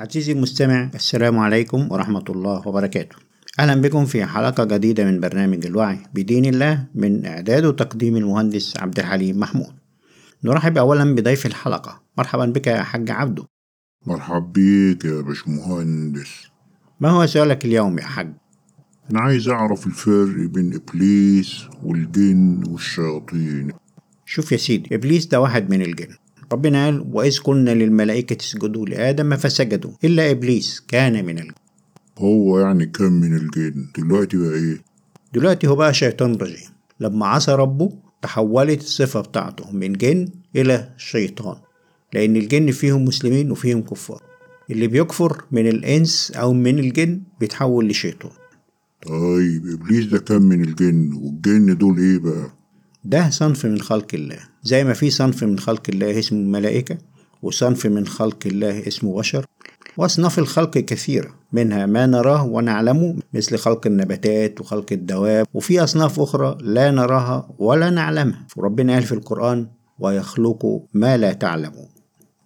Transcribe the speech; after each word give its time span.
عزيزي 0.00 0.32
المستمع 0.32 0.90
السلام 0.94 1.38
عليكم 1.38 1.92
ورحمة 1.92 2.24
الله 2.28 2.68
وبركاته. 2.68 3.16
أهلا 3.58 3.80
بكم 3.80 4.04
في 4.04 4.24
حلقة 4.24 4.64
جديدة 4.64 5.04
من 5.04 5.20
برنامج 5.20 5.66
الوعي 5.66 5.98
بدين 6.14 6.44
الله 6.44 6.86
من 6.94 7.26
إعداد 7.26 7.64
وتقديم 7.64 8.16
المهندس 8.16 8.76
عبد 8.76 8.98
الحليم 8.98 9.40
محمود. 9.40 9.74
نرحب 10.44 10.78
أولا 10.78 11.14
بضيف 11.14 11.46
الحلقة. 11.46 12.02
مرحبا 12.18 12.46
بك 12.46 12.66
يا 12.66 12.82
حاج 12.82 13.10
عبده 13.10 13.44
مرحب 14.06 14.52
بيك 14.52 15.04
يا 15.04 15.20
باشمهندس. 15.20 16.46
ما 17.00 17.10
هو 17.10 17.26
سؤالك 17.26 17.64
اليوم 17.64 17.98
يا 17.98 18.04
حاج؟ 18.04 18.32
أنا 19.10 19.20
عايز 19.20 19.48
أعرف 19.48 19.86
الفرق 19.86 20.46
بين 20.46 20.74
إبليس 20.74 21.64
والجن 21.82 22.62
والشياطين. 22.68 23.72
شوف 24.26 24.52
يا 24.52 24.56
سيدي 24.56 24.94
إبليس 24.94 25.26
ده 25.26 25.40
واحد 25.40 25.70
من 25.70 25.82
الجن. 25.82 26.14
ربنا 26.52 26.84
قال 26.84 27.06
وإذ 27.12 27.38
قلنا 27.38 27.70
للملائكة 27.70 28.36
اسجدوا 28.44 28.86
لآدم 28.86 29.36
فسجدوا. 29.36 29.90
إلا 30.04 30.30
إبليس 30.30 30.80
كان 30.88 31.24
من 31.24 31.38
الجن 31.38 31.52
هو 32.18 32.58
يعني 32.58 32.86
كم 32.86 33.12
من 33.12 33.36
الجن. 33.36 33.86
دلوقتي 33.98 34.36
بقى 34.36 34.54
إيه؟ 34.54 34.82
دلوقتي 35.34 35.66
هو 35.66 35.76
بقى 35.76 35.94
شيطان 35.94 36.34
رجيم. 36.34 36.68
لما 37.00 37.26
عصى 37.26 37.52
ربه 37.52 37.92
تحولت 38.22 38.80
الصفة 38.80 39.20
بتاعته 39.20 39.70
من 39.72 39.92
جن 39.92 40.28
إلى 40.56 40.88
شيطان. 40.96 41.56
لأن 42.12 42.36
الجن 42.36 42.70
فيهم 42.70 43.04
مسلمين 43.04 43.50
وفيهم 43.50 43.82
كفار. 43.82 44.22
اللي 44.70 44.86
بيكفر 44.86 45.44
من 45.52 45.66
الإنس 45.66 46.30
أو 46.30 46.52
من 46.52 46.78
الجن 46.78 47.20
بيتحول 47.40 47.88
لشيطان. 47.88 48.32
طيب 49.06 49.66
إبليس 49.66 50.04
ده 50.04 50.18
كم 50.18 50.42
من 50.42 50.64
الجن. 50.64 51.12
والجن 51.12 51.76
دول 51.76 51.98
إيه 51.98 52.18
بقى؟ 52.18 52.59
ده 53.04 53.30
صنف 53.30 53.66
من 53.66 53.80
خلق 53.80 54.06
الله. 54.14 54.38
زي 54.62 54.84
ما 54.84 54.92
في 54.92 55.10
صنف 55.10 55.44
من 55.44 55.58
خلق 55.58 55.82
الله 55.88 56.18
اسمه 56.18 56.38
الملائكة 56.38 56.98
وصنف 57.42 57.86
من 57.86 58.06
خلق 58.06 58.38
الله 58.46 58.86
اسمه 58.88 59.16
بشر. 59.16 59.46
وأصناف 59.96 60.38
الخلق 60.38 60.70
كثيرة 60.70 61.34
منها 61.52 61.86
ما 61.86 62.06
نراه 62.06 62.44
ونعلمه 62.44 63.16
مثل 63.34 63.58
خلق 63.58 63.86
النباتات 63.86 64.60
وخلق 64.60 64.86
الدواب. 64.92 65.46
وفي 65.54 65.84
أصناف 65.84 66.20
أخرى 66.20 66.58
لا 66.60 66.90
نراها 66.90 67.54
ولا 67.58 67.90
نعلمها. 67.90 68.46
وربنا 68.56 68.92
قال 68.94 69.02
في 69.02 69.12
القرآن 69.12 69.66
ويخلق 69.98 70.82
ما 70.94 71.16
لا 71.16 71.32
تعلمون. 71.32 71.88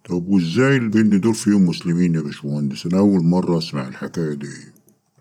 طب 0.09 0.27
وإزاي 0.27 0.77
الجن 0.77 1.19
دول 1.19 1.35
فيهم 1.35 1.65
مسلمين 1.65 2.15
يا 2.15 2.21
باشمهندس؟ 2.21 2.85
أنا 2.85 2.97
أول 2.97 3.23
مرة 3.23 3.57
أسمع 3.57 3.87
الحكاية 3.87 4.33
دي. 4.33 4.47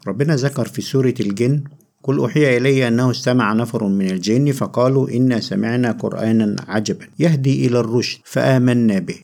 ربنا 0.07 0.37
ذكر 0.37 0.69
في 0.69 0.83
سورة 0.83 1.15
الجن 1.21 1.65
قل 2.05 2.19
أوحي 2.19 2.57
إلي 2.57 2.89
أنه 2.89 3.11
استمع 3.11 3.53
نفر 3.53 3.85
من 3.85 4.11
الجن 4.11 4.53
فقالوا 4.53 5.09
إنا 5.09 5.41
سمعنا 5.41 5.93
قرآنا 5.93 6.57
عجبا 6.69 7.07
يهدي 7.19 7.67
إلى 7.67 7.81
الرشد 7.81 8.19
فآمنا 8.25 8.99
به. 8.99 9.19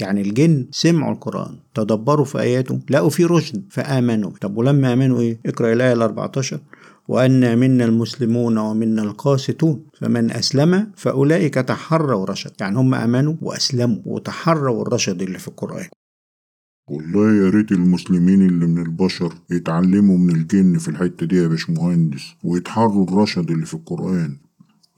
يعني 0.00 0.20
الجن 0.20 0.66
سمعوا 0.70 1.12
القرآن 1.12 1.54
تدبروا 1.74 2.24
في 2.24 2.40
آياته 2.40 2.78
لقوا 2.90 3.10
فيه 3.10 3.26
رشد 3.26 3.62
فآمنوا 3.70 4.30
طب 4.40 4.56
ولما 4.56 4.92
آمنوا 4.92 5.20
إيه؟ 5.20 5.38
اقرأ 5.46 5.72
الآية 5.72 5.92
ال 5.92 6.02
14 6.02 6.60
وأنا 7.08 7.54
منا 7.54 7.84
المسلمون 7.84 8.58
ومنا 8.58 9.02
القاسطون 9.02 9.84
فمن 10.00 10.30
أسلم 10.30 10.86
فأولئك 10.96 11.54
تحروا 11.54 12.26
رشد. 12.26 12.50
يعني 12.60 12.78
هم 12.78 12.94
آمنوا 12.94 13.34
وأسلموا 13.42 13.98
وتحروا 14.06 14.82
الرشد 14.82 15.22
اللي 15.22 15.38
في 15.38 15.48
القرآن. 15.48 15.86
والله 16.88 17.34
يا 17.44 17.50
ريت 17.50 17.72
المسلمين 17.72 18.46
اللي 18.46 18.66
من 18.66 18.82
البشر 18.82 19.34
يتعلموا 19.50 20.18
من 20.18 20.30
الجن 20.30 20.78
في 20.78 20.88
الحتة 20.88 21.26
دي 21.26 21.36
يا 21.36 21.46
باشمهندس 21.46 22.22
ويتحروا 22.44 23.04
الرشد 23.04 23.50
اللي 23.50 23.66
في 23.66 23.74
القرآن. 23.74 24.36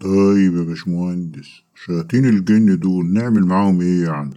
طيب 0.00 0.56
يا 0.56 0.62
باشمهندس 0.62 1.48
شياطين 1.86 2.24
الجن 2.24 2.78
دول 2.78 3.12
نعمل 3.12 3.44
معاهم 3.44 3.80
إيه 3.80 4.04
يعني؟ 4.04 4.34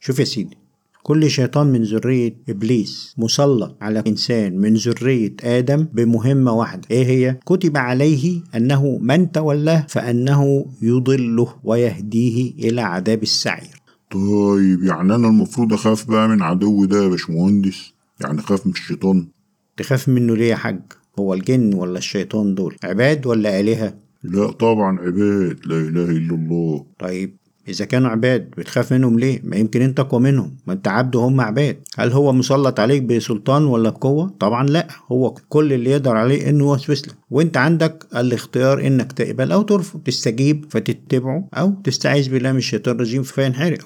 شوف 0.00 0.18
يا 0.18 0.24
سيدي 0.24 0.56
كل 1.02 1.30
شيطان 1.30 1.66
من 1.66 1.82
ذرية 1.82 2.36
إبليس 2.48 3.14
مسلط 3.18 3.76
على 3.80 4.02
إنسان 4.06 4.58
من 4.58 4.74
ذرية 4.74 5.36
آدم 5.42 5.86
بمهمة 5.92 6.52
واحدة. 6.52 6.82
إيه 6.90 7.04
هي؟ 7.06 7.38
كتب 7.46 7.76
عليه 7.76 8.40
أنه 8.56 8.98
من 8.98 9.32
تولاه 9.32 9.86
فأنه 9.88 10.66
يضله 10.82 11.54
ويهديه 11.64 12.52
إلى 12.52 12.80
عذاب 12.80 13.22
السعير. 13.22 13.81
طيب 14.12 14.82
يعني 14.82 15.14
أنا 15.14 15.28
المفروض 15.28 15.72
أخاف 15.72 16.10
بقى 16.10 16.28
من 16.28 16.42
عدو 16.42 16.84
ده 16.84 17.02
يا 17.02 17.08
باشمهندس 17.08 17.92
يعني 18.20 18.40
أخاف 18.40 18.66
من 18.66 18.72
الشيطان 18.72 19.28
تخاف 19.76 20.08
منه 20.08 20.36
ليه 20.36 20.50
يا 20.50 20.56
حاج؟ 20.56 20.80
هو 21.18 21.34
الجن 21.34 21.74
ولا 21.74 21.98
الشيطان 21.98 22.54
دول 22.54 22.76
عباد 22.84 23.26
ولا 23.26 23.60
آلهة؟ 23.60 23.94
لا 24.24 24.50
طبعا 24.50 24.98
عباد 25.00 25.58
لا 25.64 25.76
إله 25.76 26.10
إلا 26.10 26.34
الله 26.34 26.86
طيب 26.98 27.36
إذا 27.68 27.84
كانوا 27.84 28.10
عباد 28.10 28.50
بتخاف 28.58 28.92
منهم 28.92 29.18
ليه؟ 29.18 29.40
ما 29.44 29.56
يمكن 29.56 29.82
أنت 29.82 30.00
أقوى 30.00 30.20
منهم، 30.20 30.56
ما 30.66 30.72
أنت 30.72 30.88
عبد 30.88 31.16
وهم 31.16 31.40
عباد، 31.40 31.76
هل 31.98 32.12
هو 32.12 32.32
مسلط 32.32 32.80
عليك 32.80 33.02
بسلطان 33.02 33.64
ولا 33.64 33.90
بقوة؟ 33.90 34.34
طبعا 34.40 34.66
لأ، 34.66 34.88
هو 35.12 35.34
كل 35.48 35.72
اللي 35.72 35.90
يقدر 35.90 36.16
عليه 36.16 36.48
إنه 36.48 36.64
يوسوس 36.64 37.08
لك، 37.08 37.14
وأنت 37.30 37.56
عندك 37.56 38.06
الاختيار 38.16 38.86
إنك 38.86 39.12
تقبل 39.12 39.52
أو 39.52 39.62
ترفض، 39.62 40.00
تستجيب 40.00 40.66
فتتبعه 40.70 41.48
أو 41.54 41.74
تستعيذ 41.84 42.30
بالله 42.30 42.52
من 42.52 42.58
الشيطان 42.58 42.94
الرجيم 42.94 43.22
فينحرق. 43.22 43.78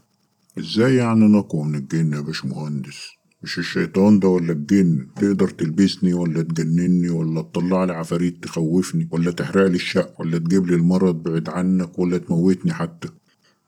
إزاي 0.59 0.97
يعني 0.97 1.25
نقوى 1.25 1.65
من 1.65 1.75
الجن 1.75 2.13
يا 2.13 2.21
باشمهندس؟ 2.21 3.11
مش 3.43 3.59
الشيطان 3.59 4.19
ده 4.19 4.29
ولا 4.29 4.53
الجن؟ 4.53 5.07
تقدر 5.17 5.49
تلبسني 5.49 6.15
ولا 6.15 6.43
تجنني 6.43 7.09
ولا 7.11 7.43
تطلع 7.43 7.85
لي 7.85 7.93
عفاريت 7.93 8.45
تخوفني 8.45 9.09
ولا 9.11 9.31
تحرق 9.31 9.67
لي 9.67 9.75
الشقة 9.75 10.21
ولا 10.21 10.39
تجيب 10.39 10.67
لي 10.67 10.75
المرض 10.75 11.23
بعيد 11.23 11.49
عنك 11.49 11.99
ولا 11.99 12.19
تموتني 12.19 12.73
حتى؟ 12.73 13.09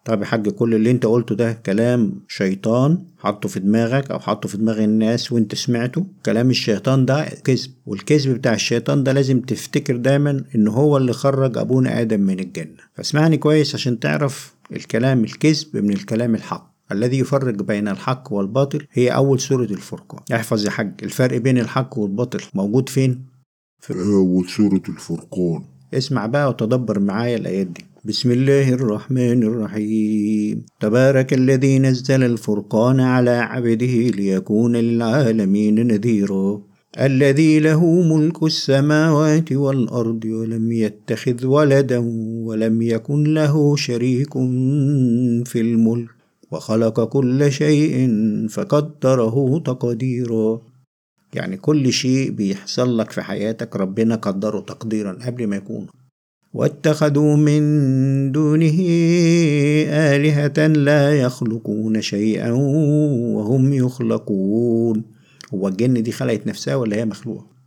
طب 0.05 0.21
يا 0.21 0.27
حاج 0.27 0.49
كل 0.49 0.75
اللي 0.75 0.91
انت 0.91 1.07
قلته 1.07 1.35
ده 1.35 1.53
كلام 1.53 2.21
شيطان 2.29 2.99
حطه 3.19 3.49
في 3.49 3.61
دماغك 3.61 4.11
أو 4.11 4.19
حطه 4.19 4.49
في 4.49 4.57
دماغ 4.57 4.85
الناس 4.85 5.33
وانت 5.33 5.55
سمعته؟ 5.55 6.07
كلام 6.27 6.51
الشيطان 6.51 7.05
ده 7.07 7.25
كذب 7.45 7.71
والكذب 7.87 8.35
بتاع 8.35 8.55
الشيطان 8.55 9.05
ده 9.05 9.13
لازم 9.13 9.41
تفتكر 9.41 9.97
دايما 9.97 10.45
إن 10.55 10.69
هو 10.69 10.97
اللي 10.97 11.13
خرج 11.13 11.59
أبونا 11.59 12.01
آدم 12.01 12.21
من 12.21 12.41
الجنة. 12.41 12.77
فاسمعني 12.95 13.37
كويس 13.37 13.75
عشان 13.75 14.01
تعرف 14.01 14.55
الكلام 14.73 15.25
الكذب 15.25 15.77
من 15.77 15.91
الكلام 15.93 16.35
الحق. 16.35 16.68
الذي 16.93 17.19
يفرق 17.19 17.63
بين 17.63 17.89
الحق 17.89 18.33
والباطل 18.33 18.87
هي 18.93 19.09
أول 19.09 19.41
سورة 19.41 19.65
الفرقان. 19.65 20.21
احفظ 20.35 20.65
يا 20.65 20.71
حاج 20.71 20.93
الفرق 21.03 21.37
بين 21.39 21.59
الحق 21.59 21.99
والباطل 21.99 22.41
موجود 22.55 22.89
فين؟ 22.89 23.25
في 23.81 23.95
أول 23.95 24.49
سورة 24.49 24.83
الفرقان؟ 24.89 25.63
اسمع 25.95 26.27
بقى 26.27 26.49
وتدبر 26.49 27.01
معايا 27.01 27.37
الآيات 27.37 27.67
دي. 27.67 27.85
بسم 28.05 28.31
الله 28.31 28.69
الرحمن 28.69 29.43
الرحيم. 29.43 30.67
تبارك 30.81 31.35
الذي 31.35 31.79
نزل 31.79 32.23
الفرقان 32.23 33.01
على 33.01 33.31
عبده 33.31 33.97
ليكون 34.09 34.77
للعالمين 34.77 35.87
نذيرا. 35.87 36.63
الذي 37.01 37.61
له 37.61 38.03
ملك 38.03 38.43
السماوات 38.43 39.53
والأرض 39.53 40.25
ولم 40.25 40.73
يتخذ 40.73 41.47
ولدا 41.47 41.99
ولم 42.47 42.83
يكن 42.83 43.25
له 43.35 43.77
شريك 43.77 44.33
في 45.45 45.61
الملك. 45.61 46.18
وخلق 46.53 47.05
كل 47.05 47.53
شيء 47.53 48.09
فقدره 48.49 49.59
تقديرا 49.59 50.61
يعني 51.35 51.57
كل 51.57 51.93
شيء 51.93 52.31
بيحصل 52.31 52.99
لك 52.99 53.11
في 53.11 53.23
حياتك 53.23 53.77
ربنا 53.77 54.15
قدره 54.15 54.61
تقديرا 54.61 55.19
قبل 55.27 55.47
ما 55.47 55.57
يكون. 55.57 55.87
واتخذوا 56.55 57.37
من 57.37 57.63
دونه 58.33 58.79
آلهة 59.89 60.67
لا 60.67 61.21
يخلقون 61.21 62.01
شيئا 62.01 62.51
وهم 62.53 63.73
يخلقون. 63.73 65.03
هو 65.55 65.69
الجن 65.69 66.03
دي 66.03 66.13
خلقت 66.13 66.47
نفسها 66.47 66.75
ولا 66.75 66.97
هي 66.97 67.05
مخلوقة؟ 67.05 67.58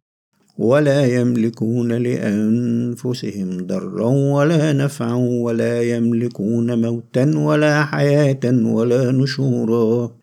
ولا 0.62 1.06
يملكون 1.06 1.92
لأنفسهم 1.92 3.58
ضرا 3.58 4.06
ولا 4.06 4.74
نفعا 4.74 5.14
ولا 5.16 5.82
يملكون 5.82 6.82
موتا 6.82 7.38
ولا 7.38 7.86
حياة 7.86 8.40
ولا 8.46 9.12
نشورا. 9.12 10.18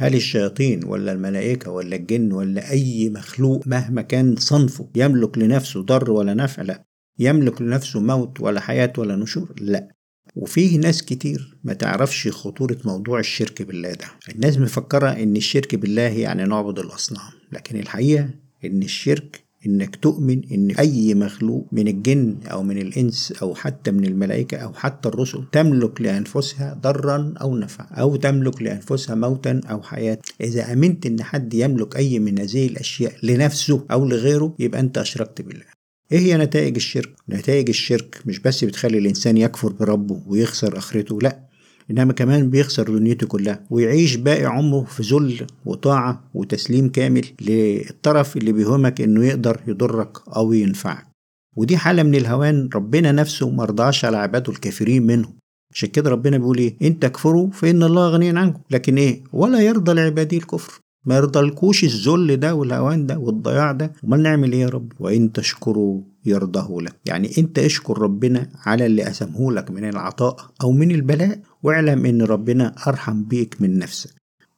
هل 0.00 0.14
الشياطين 0.14 0.84
ولا 0.84 1.12
الملائكة 1.12 1.70
ولا 1.70 1.96
الجن 1.96 2.32
ولا 2.32 2.70
أي 2.70 3.10
مخلوق 3.10 3.66
مهما 3.66 4.02
كان 4.02 4.36
صنفه 4.36 4.88
يملك 4.96 5.38
لنفسه 5.38 5.82
ضر 5.82 6.10
ولا 6.10 6.34
نفع؟ 6.34 6.62
لا. 6.62 6.84
يملك 7.18 7.62
لنفسه 7.62 8.00
موت 8.00 8.40
ولا 8.40 8.60
حياة 8.60 8.92
ولا 8.98 9.16
نشور؟ 9.16 9.54
لا. 9.60 9.88
وفيه 10.36 10.78
ناس 10.78 11.02
كتير 11.02 11.58
ما 11.64 11.72
تعرفش 11.72 12.28
خطورة 12.28 12.76
موضوع 12.84 13.18
الشرك 13.20 13.62
بالله 13.62 13.90
ده. 13.90 14.06
الناس 14.34 14.58
مفكرة 14.58 15.08
إن 15.08 15.36
الشرك 15.36 15.74
بالله 15.74 16.02
يعني 16.02 16.44
نعبد 16.44 16.78
الأصنام 16.78 17.32
لكن 17.52 17.80
الحقيقة 17.80 18.28
إن 18.64 18.82
الشرك 18.82 19.41
إنك 19.66 19.96
تؤمن 19.96 20.42
إن 20.52 20.70
أي 20.70 21.14
مخلوق 21.14 21.66
من 21.72 21.88
الجن 21.88 22.36
أو 22.46 22.62
من 22.62 22.78
الإنس 22.78 23.32
أو 23.42 23.54
حتى 23.54 23.90
من 23.90 24.04
الملائكة 24.04 24.56
أو 24.56 24.72
حتى 24.72 25.08
الرسل 25.08 25.44
تملك 25.52 26.00
لأنفسها 26.00 26.78
ضرا 26.82 27.34
أو 27.40 27.56
نفعا 27.56 27.86
أو 27.86 28.16
تملك 28.16 28.62
لأنفسها 28.62 29.14
موتا 29.14 29.60
أو 29.70 29.82
حياة. 29.82 30.18
إذا 30.40 30.72
أمنت 30.72 31.06
إن 31.06 31.22
حد 31.22 31.54
يملك 31.54 31.96
أي 31.96 32.18
من 32.18 32.38
هذه 32.38 32.66
الأشياء 32.66 33.12
لنفسه 33.22 33.84
أو 33.90 34.04
لغيره 34.04 34.54
يبقى 34.58 34.80
أنت 34.80 34.98
أشركت 34.98 35.42
بالله. 35.42 35.64
إيه 36.12 36.18
هي 36.18 36.36
نتائج 36.36 36.74
الشرك؟ 36.76 37.10
نتائج 37.28 37.68
الشرك 37.68 38.22
مش 38.26 38.38
بس 38.38 38.64
بتخلي 38.64 38.98
الإنسان 38.98 39.36
يكفر 39.36 39.72
بربه 39.72 40.22
ويخسر 40.26 40.78
آخرته 40.78 41.18
لأ. 41.20 41.51
إنما 41.92 42.12
كمان 42.12 42.50
بيخسر 42.50 42.82
دنيته 42.98 43.26
كلها 43.26 43.60
ويعيش 43.70 44.16
باقي 44.16 44.44
عمره 44.44 44.84
في 44.84 45.02
ذل 45.02 45.46
وطاعة 45.66 46.24
وتسليم 46.34 46.88
كامل 46.88 47.24
للطرف 47.40 48.36
اللي 48.36 48.52
بيهمك 48.52 49.00
إنه 49.00 49.24
يقدر 49.24 49.60
يضرك 49.66 50.28
أو 50.36 50.52
ينفعك. 50.52 51.06
ودي 51.56 51.76
حالة 51.76 52.02
من 52.02 52.14
الهوان 52.14 52.68
ربنا 52.74 53.12
نفسه 53.12 53.50
مرضاش 53.50 54.04
على 54.04 54.16
عباده 54.16 54.52
الكافرين 54.52 55.06
منهم. 55.06 55.32
عشان 55.74 55.88
كده 55.88 56.10
ربنا 56.10 56.38
بيقول 56.38 56.58
إيه؟ 56.58 56.76
إن 56.82 56.98
تكفروا 56.98 57.50
فإن 57.50 57.82
الله 57.82 58.08
غني 58.08 58.38
عنكم. 58.38 58.60
لكن 58.70 58.98
إيه؟ 58.98 59.22
ولا 59.32 59.60
يرضى 59.60 59.92
لعباده 59.92 60.36
الكفر. 60.36 60.80
ما 61.04 61.16
يرضلكوش 61.16 61.84
الذل 61.84 62.36
ده 62.36 62.54
والهوان 62.54 63.06
ده 63.06 63.18
والضياع 63.18 63.72
ده 63.72 63.92
امال 64.04 64.22
نعمل 64.22 64.52
إيه 64.52 64.60
يا 64.60 64.68
رب؟ 64.68 64.92
وإن 65.00 65.32
تشكروا 65.32 66.02
يرضه 66.24 66.82
لك. 66.82 66.96
يعني 67.06 67.30
انت 67.38 67.58
اشكر 67.58 67.98
ربنا 67.98 68.48
على 68.66 68.86
اللي 68.86 69.02
قسمه 69.02 69.52
لك 69.52 69.70
من 69.70 69.84
العطاء 69.88 70.36
أو 70.62 70.72
من 70.72 70.90
البلاء 70.90 71.42
واعلم 71.62 72.06
إن 72.06 72.22
ربنا 72.22 72.74
أرحم 72.86 73.24
بيك 73.24 73.56
من 73.62 73.78
نفسك. 73.78 74.10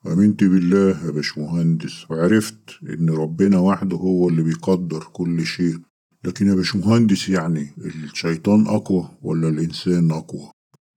آمنت 0.07 0.45
بالله 0.45 1.07
يا 1.07 1.11
باشمهندس. 1.11 2.11
وعرفت 2.11 2.59
إن 2.83 3.11
ربنا 3.11 3.59
وحده 3.59 3.97
هو 3.97 4.29
اللي 4.29 4.43
بيقدر 4.43 5.05
كل 5.13 5.47
شيء. 5.47 5.79
لكن 6.25 6.49
يا 6.49 6.55
باشمهندس 6.55 7.29
يعني 7.29 7.71
الشيطان 7.79 8.67
أقوى 8.67 9.09
ولا 9.23 9.49
الإنسان 9.49 10.11
أقوى؟ 10.11 10.51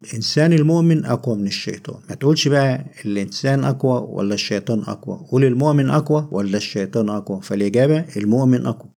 الإنسان 0.04 0.54
المؤمن 0.54 1.06
أقوى 1.06 1.36
من 1.38 1.48
الشيطان. 1.48 2.00
ما 2.10 2.16
تقولش 2.16 2.48
بقى 2.48 2.86
الإنسان 3.06 3.64
أقوى 3.64 4.08
ولا 4.10 4.34
الشيطان 4.34 4.80
أقوى. 4.80 5.18
قول 5.30 5.46
المؤمن 5.46 5.90
أقوى 5.90 6.28
ولا 6.32 6.58
الشيطان 6.58 7.10
أقوى. 7.10 7.42
فالإجابة 7.42 8.06
المؤمن 8.18 8.66
أقوى. 8.66 8.92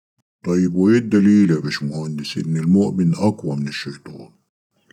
طيب 0.46 0.75
وإيه 0.75 0.98
الدليل 0.98 1.51
يا 1.51 1.60
باشمهندس 1.60 2.38
إن 2.38 2.57
المؤمن 2.57 3.16
أقوى 3.16 3.56
من 3.56 3.68
الشيطان؟ 3.68 4.30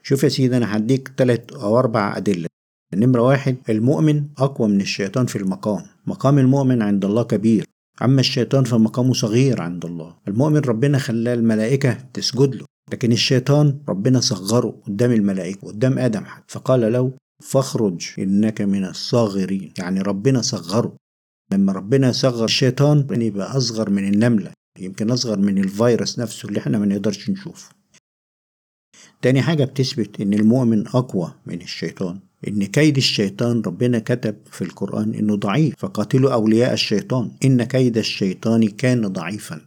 شوف 0.03 0.25
يا 0.25 0.29
سيدي 0.29 0.57
أنا 0.57 0.77
هديك 0.77 1.09
تلات 1.09 1.53
أو 1.53 1.79
أربع 1.79 2.17
أدلة. 2.17 2.47
نمرة 2.95 3.23
واحد 3.23 3.57
المؤمن 3.69 4.25
أقوى 4.39 4.69
من 4.69 4.81
الشيطان 4.81 5.27
في 5.27 5.37
المقام. 5.37 5.83
مقام 6.07 6.39
المؤمن 6.39 6.83
عند 6.83 7.05
الله 7.05 7.23
كبير. 7.23 7.65
أما 8.03 8.21
الشيطان 8.21 8.65
فمقامه 8.65 9.13
صغير 9.13 9.61
عند 9.63 9.85
الله. 9.85 10.17
المؤمن 10.29 10.57
ربنا 10.61 10.99
خلاه 10.99 11.35
الملائكة 11.35 11.93
تسجد 12.15 12.55
له. 12.55 12.65
لكن 12.93 13.13
الشيطان 13.13 13.79
ربنا 13.89 14.21
صغره 14.21 14.81
قدام 14.87 15.13
الملائكة 15.13 15.69
قدام 15.69 15.99
آدم 15.99 16.25
حتى. 16.25 16.45
فقال 16.49 16.93
له 16.93 17.13
فاخرج 17.43 18.07
إنك 18.19 18.61
من 18.61 18.85
الصاغرين. 18.85 19.73
يعني 19.79 20.01
ربنا 20.01 20.43
صغره. 20.43 20.97
لما 21.53 21.73
ربنا 21.73 22.13
صغر 22.13 22.45
الشيطان 22.45 23.23
يبقى 23.23 23.57
أصغر 23.57 23.91
من 23.91 24.09
النملة 24.15 24.53
يمكن 24.79 25.11
أصغر 25.11 25.39
من 25.39 25.59
الفيروس 25.59 26.19
نفسه 26.19 26.49
اللي 26.49 26.61
إحنا 26.61 26.79
ما 26.79 26.87
نقدرش 26.87 27.31
نشوفه. 27.31 27.71
تاني 29.23 29.43
حاجة 29.43 29.65
بتثبت 29.65 30.21
إن 30.21 30.35
المؤمن 30.35 30.87
أقوى 30.87 31.35
من 31.47 31.63
الشيطان 31.63 32.19
إن 32.49 32.65
كيد 32.65 32.97
الشيطان 32.97 33.61
ربنا 33.67 33.99
كتب 33.99 34.37
في 34.51 34.63
القرآن 34.63 35.15
إنه 35.15 35.37
ضعيف 35.37 35.75
فقاتلوا 35.79 36.33
أولياء 36.33 36.73
الشيطان. 36.73 37.31
إن 37.45 37.65
كيد 37.65 37.99
الشيطان 37.99 38.69
كان 38.69 39.07
ضعيفا. 39.07 39.61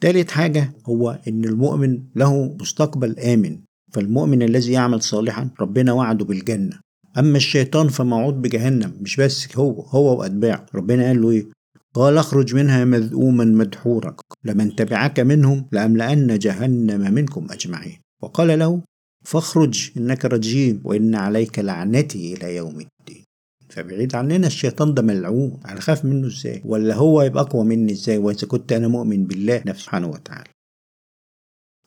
تالت 0.00 0.30
حاجة 0.30 0.72
هو 0.86 1.18
إن 1.28 1.44
المؤمن 1.44 2.02
له 2.16 2.56
مستقبل 2.60 3.18
آمن 3.18 3.58
فالمؤمن 3.92 4.42
الذي 4.42 4.72
يعمل 4.72 5.02
صالحا 5.02 5.50
ربنا 5.60 5.92
وعده 5.92 6.24
بالجنة. 6.24 6.80
أما 7.18 7.36
الشيطان 7.36 7.88
فموعود 7.88 8.42
بجهنم 8.42 8.92
مش 9.00 9.16
بس 9.16 9.56
هو 9.56 9.80
هو 9.80 10.20
وأتباعه. 10.20 10.66
ربنا 10.74 11.06
قال 11.06 11.22
له 11.22 11.30
إيه؟ 11.30 11.46
قال 11.94 12.18
أخرج 12.18 12.54
منها 12.54 12.84
مذءوما 12.84 13.44
مدحورا 13.44 14.16
لمن 14.44 14.76
تبعك 14.76 15.20
منهم 15.20 15.68
لأملأن 15.72 16.38
جهنم 16.38 17.14
منكم 17.14 17.46
أجمعين. 17.50 17.98
وقال 18.22 18.58
له 18.58 18.82
فاخرج 19.24 19.90
إنك 19.96 20.24
رجيم 20.24 20.80
وإن 20.84 21.14
عليك 21.14 21.58
لعنتي 21.58 22.34
إلى 22.34 22.56
يوم 22.56 22.80
الدين. 22.80 23.24
فبعيد 23.70 24.14
عننا 24.14 24.46
الشيطان 24.46 24.94
ده 24.94 25.02
ملعون 25.02 25.60
أنا 25.68 25.80
خاف 25.80 26.04
منه 26.04 26.26
إزاي؟ 26.26 26.62
ولا 26.64 26.94
هو 26.94 27.22
يبقى 27.22 27.42
أقوى 27.42 27.64
مني 27.64 27.92
إزاي؟ 27.92 28.18
وإذا 28.18 28.46
كنت 28.46 28.72
أنا 28.72 28.88
مؤمن 28.88 29.26
بالله 29.26 29.62
نفسه 29.66 29.82
سبحانه 29.82 30.08
وتعالى. 30.08 30.50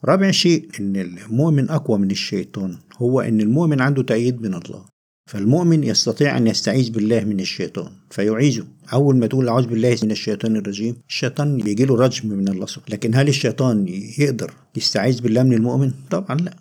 رابع 0.06 0.32
شيء 0.32 0.70
إن 0.80 0.96
المؤمن 0.96 1.70
أقوى 1.70 1.98
من 2.00 2.12
الشيطان 2.12 2.78
هو 2.98 3.22
إن 3.22 3.42
المؤمن 3.42 3.82
عنده 3.82 4.04
تأييد 4.04 4.42
من 4.42 4.54
الله. 4.54 4.86
فالمؤمن 5.32 5.84
يستطيع 5.84 6.38
أن 6.38 6.48
يستعيذ 6.48 6.92
بالله 6.92 7.24
من 7.24 7.40
الشيطان 7.40 7.92
فيعيذه. 8.10 8.68
أول 8.94 9.18
ما 9.18 9.28
تقول 9.28 9.50
أعوذ 9.50 9.68
بالله 9.68 9.98
من 10.04 10.12
الشيطان 10.12 10.56
الرجيم 10.56 10.96
الشيطان 11.10 11.58
بيجي 11.58 11.86
له 11.86 11.96
رجم 11.96 12.30
من 12.30 12.48
الله 12.48 12.66
سبحانه 12.66 12.96
لكن 12.96 13.16
هل 13.16 13.28
الشيطان 13.28 13.88
يقدر 14.18 14.54
يستعيذ 14.78 15.22
بالله 15.22 15.44
من 15.44 15.54
المؤمن؟ 15.54 15.92
طبعا 16.12 16.38
لا. 16.38 16.54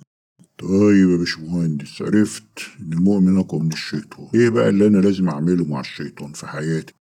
طيب 0.59 1.11
يا 1.11 1.17
باشمهندس 1.17 2.03
عرفت 2.03 2.43
إن 2.81 2.93
المؤمن 2.93 3.39
أقوى 3.39 3.61
من 3.61 3.73
الشيطان. 3.73 4.29
إيه 4.35 4.49
بقى 4.49 4.69
اللي 4.69 4.87
أنا 4.87 4.99
لازم 4.99 5.29
أعمله 5.29 5.65
مع 5.65 5.81
الشيطان 5.81 6.33
في 6.33 6.47
حياتي؟ 6.47 6.95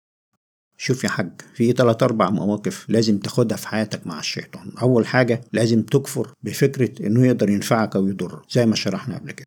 شوف 0.78 1.04
يا 1.04 1.10
حاج 1.10 1.32
في 1.56 1.74
تلات 1.74 2.04
أربع 2.04 2.30
مواقف 2.30 2.86
لازم 2.90 3.18
تاخدها 3.18 3.58
في 3.58 3.68
حياتك 3.68 4.08
مع 4.08 4.20
الشيطان. 4.20 4.72
أول 4.82 5.08
حاجة 5.08 5.42
لازم 5.54 5.82
تكفر 5.82 6.34
بفكرة 6.44 7.08
إنه 7.08 7.26
يقدر 7.28 7.50
ينفعك 7.50 7.96
أو 7.96 8.08
يضرك 8.08 8.42
زي 8.52 8.66
ما 8.66 8.76
شرحنا 8.76 9.18
قبل 9.18 9.32
كده. 9.32 9.46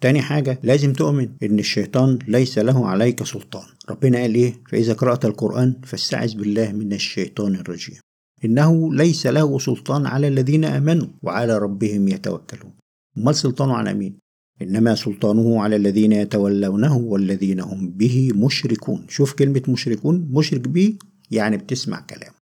تاني 0.00 0.22
حاجة 0.22 0.60
لازم 0.62 0.92
تؤمن 0.92 1.28
إن 1.42 1.58
الشيطان 1.58 2.18
ليس 2.28 2.58
له 2.58 2.88
عليك 2.88 3.24
سلطان. 3.24 3.66
ربنا 3.90 4.18
قال 4.18 4.34
إيه؟ 4.34 4.54
فإذا 4.68 4.92
قرأت 4.92 5.24
القرآن 5.24 5.80
فاستعذ 5.84 6.34
بالله 6.36 6.72
من 6.72 6.92
الشيطان 6.92 7.54
الرجيم. 7.54 7.98
إنه 8.44 8.94
ليس 8.94 9.26
له 9.26 9.58
سلطان 9.58 10.06
على 10.06 10.28
الذين 10.28 10.64
آمنوا 10.64 11.06
وعلى 11.22 11.58
ربهم 11.58 12.08
يتوكلون. 12.08 12.72
أمال 13.18 13.34
سلطانه 13.34 13.74
على 13.74 13.94
مين؟ 13.94 14.18
إنما 14.62 14.94
سلطانه 14.94 15.62
على 15.62 15.76
الذين 15.76 16.12
يتولونه 16.12 16.96
والذين 16.96 17.60
هم 17.60 17.90
به 17.90 18.32
مشركون. 18.34 19.06
شوف 19.08 19.32
كلمة 19.32 19.62
مشركون 19.68 20.28
مشرك 20.30 20.68
به 20.68 20.98
يعني 21.30 21.56
بتسمع 21.56 22.00
كلامه. 22.00 22.34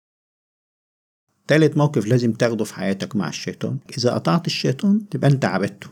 تالت 1.48 1.76
موقف 1.76 2.06
لازم 2.06 2.32
تاخده 2.32 2.64
في 2.64 2.74
حياتك 2.74 3.16
مع 3.16 3.28
الشيطان. 3.28 3.78
إذا 3.98 4.14
قطعت 4.14 4.46
الشيطان 4.46 5.08
تبقى 5.08 5.30
أنت 5.30 5.44
عبدته. 5.44 5.86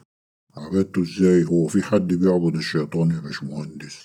عبدته 0.56 1.02
إزاي؟ 1.02 1.44
هو 1.44 1.66
في 1.66 1.82
حد 1.82 2.14
بيعبد 2.14 2.56
الشيطان 2.56 3.10
يا 3.10 3.20
باشمهندس؟ 3.20 4.04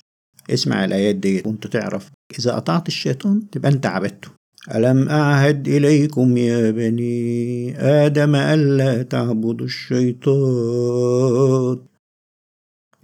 اسمع 0.50 0.86
الآيات 0.86 1.16
دي 1.16 1.44
وأنت 1.45 1.68
تعرف. 1.68 2.12
إذا 2.39 2.56
قطعت 2.56 2.88
الشيطان 2.88 3.50
تبقى 3.50 3.71
أنت 3.71 3.86
عبدته. 3.86 4.30
ألم 4.65 5.09
أعهد 5.09 5.67
إليكم 5.67 6.38
يا 6.38 6.71
بني 6.71 7.79
آدم 7.79 8.35
ألا 8.35 9.03
تعبدوا 9.03 9.65
الشيطان؟ 9.65 11.77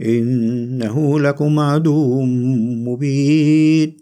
إنه 0.01 1.19
لكم 1.19 1.59
عدو 1.59 2.21
مبين. 2.85 3.97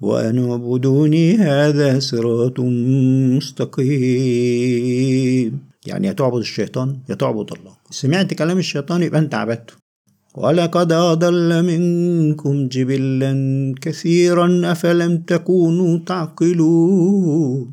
وأن 0.00 0.50
اعبدوني 0.50 1.36
هذا 1.36 1.98
صراط 1.98 2.60
مستقيم. 3.36 3.90
يعني 5.86 6.06
يا 6.06 6.12
تعبد 6.12 6.38
الشيطان 6.38 6.98
يا 7.08 7.14
تعبد 7.14 7.52
الله. 7.52 7.72
سمعت 7.90 8.34
كلام 8.34 8.58
الشيطان 8.58 9.02
يبقى 9.02 9.20
أنت 9.20 9.34
عبدته. 9.34 9.74
ولقد 10.34 10.92
أضل 10.92 11.62
منكم 11.62 12.68
جبلا 12.68 13.32
كثيرا 13.80 14.72
أفلم 14.72 15.16
تكونوا 15.18 15.98
تعقلون. 15.98 17.72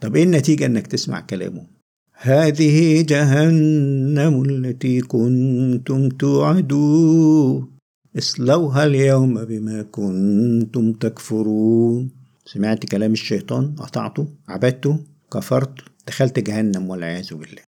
طب 0.00 0.16
إيه 0.16 0.22
النتيجة 0.24 0.66
إنك 0.66 0.86
تسمع 0.86 1.20
كلامه؟ 1.20 1.66
هذه 2.12 3.02
جهنم 3.02 4.42
التي 4.42 5.00
كنتم 5.00 6.08
توعدون. 6.08 7.68
اصلوها 8.18 8.84
اليوم 8.84 9.44
بما 9.44 9.82
كنتم 9.82 10.92
تكفرون. 10.92 12.10
سمعت 12.44 12.86
كلام 12.86 13.12
الشيطان؟ 13.12 13.74
قطعته؟ 13.76 14.28
عبدته؟ 14.48 14.98
كفرت؟ 15.32 15.74
دخلت 16.06 16.38
جهنم 16.38 16.90
والعياذ 16.90 17.34
بالله. 17.34 17.67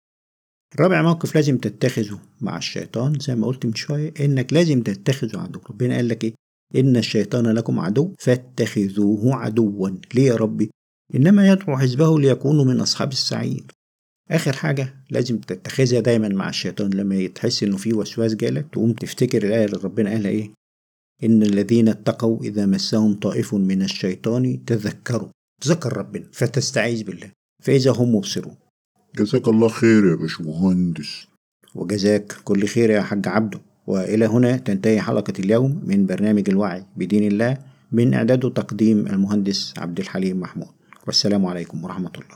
رابع 0.80 1.02
موقف 1.02 1.35
لازم 1.35 1.59
تتخذه 1.59 2.18
مع 2.40 2.59
الشيطان. 2.59 3.18
زي 3.18 3.35
ما 3.35 3.47
قلت 3.47 3.66
من 3.66 3.75
شوية 3.75 4.14
إنك 4.21 4.52
لازم 4.52 4.83
تتخذه 4.83 5.38
عدو. 5.38 5.61
ربنا 5.71 5.97
قال 5.97 6.09
لك 6.09 6.25
إيه؟ 6.25 6.35
إن 6.76 6.97
الشيطان 6.97 7.47
لكم 7.47 7.80
عدو 7.80 8.14
فاتخذوه 8.18 9.35
عدوا. 9.35 9.90
ليه 10.14 10.26
يا 10.26 10.37
ربي؟ 10.37 10.71
إنما 11.14 11.49
يدعو 11.49 11.78
حزبه 11.78 12.21
ليكونوا 12.21 12.64
من 12.64 12.80
أصحاب 12.80 13.12
السعير. 13.12 13.64
آخر 14.30 14.52
حاجة 14.52 14.95
لازم 15.11 15.38
تتخذها 15.38 16.00
دايما 16.00 16.28
مع 16.28 16.49
الشيطان. 16.49 16.90
لما 16.90 17.26
تحس 17.26 17.62
إنه 17.62 17.76
في 17.76 17.92
وسواس 17.92 18.35
جالك 18.35 18.66
تقوم 18.73 18.92
تفتكر 18.92 19.47
الآية 19.47 19.64
اللي 19.64 19.78
ربنا 19.85 20.11
قالها 20.11 20.30
إيه؟ 20.30 20.50
إن 21.25 21.42
الذين 21.42 21.88
اتقوا 21.88 22.42
إذا 22.42 22.66
مسهم 22.66 23.14
طائف 23.14 23.54
من 23.54 23.83
الشيطان 23.83 24.64
تذكروا. 24.64 25.28
تذكر 25.62 25.97
ربنا 25.97 26.25
فتستعيذ 26.33 27.04
بالله. 27.04 27.30
فإذا 27.62 27.90
هم 27.90 28.14
مبصرون 28.14 28.56
جزاك 29.15 29.49
الله 29.49 29.69
خير 29.69 30.07
يا 30.11 30.15
باشمهندس. 30.15 31.27
وجزاك 31.75 32.33
كل 32.45 32.67
خير 32.67 32.91
يا 32.91 33.03
حاج 33.03 33.29
عبده. 33.29 33.61
وإلى 33.87 34.27
هنا 34.27 34.57
تنتهي 34.57 35.01
حلقة 35.01 35.33
اليوم 35.39 35.83
من 35.87 36.07
برنامج 36.07 36.51
الوعي 36.51 36.85
بدين 36.97 37.33
الله 37.33 37.59
من 37.93 38.15
إعداد 38.15 38.45
وتقديم 38.45 39.07
المهندس 39.07 39.75
عبد 39.79 40.01
الحليم 40.01 40.41
محمود. 40.41 40.69
والسلام 41.07 41.47
عليكم 41.47 41.85
ورحمة 41.85 42.11
الله. 42.15 42.35